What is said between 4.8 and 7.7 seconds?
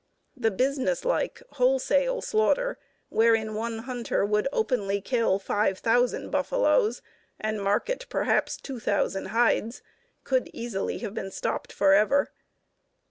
kill five thousand buffaloes and